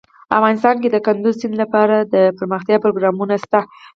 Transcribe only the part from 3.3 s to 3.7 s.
شته.